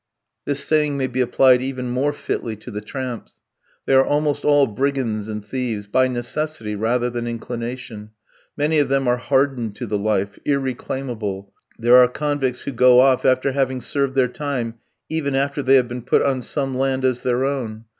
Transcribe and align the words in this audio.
This 0.45 0.63
saying 0.65 0.97
may 0.97 1.05
be 1.05 1.21
applied 1.21 1.61
even 1.61 1.91
more 1.91 2.11
fitly 2.11 2.55
to 2.55 2.71
the 2.71 2.81
tramps. 2.81 3.35
They 3.85 3.93
are 3.93 4.03
almost 4.03 4.43
all 4.43 4.65
brigands 4.65 5.27
and 5.27 5.45
thieves, 5.45 5.85
by 5.85 6.07
necessity 6.07 6.73
rather 6.73 7.11
than 7.11 7.27
inclination. 7.27 8.09
Many 8.57 8.79
of 8.79 8.89
them 8.89 9.07
are 9.07 9.17
hardened 9.17 9.75
to 9.75 9.85
the 9.85 9.99
life, 9.99 10.39
irreclaimable; 10.43 11.53
there 11.77 11.97
are 11.97 12.07
convicts 12.07 12.61
who 12.61 12.71
go 12.71 12.99
off 12.99 13.25
after 13.25 13.51
having 13.51 13.79
served 13.79 14.15
their 14.15 14.27
time, 14.27 14.79
even 15.07 15.35
after 15.35 15.61
they 15.61 15.75
have 15.75 15.87
been 15.87 16.01
put 16.01 16.23
on 16.23 16.41
some 16.41 16.73
land 16.73 17.05
as 17.05 17.21
their 17.21 17.45
own. 17.45 17.85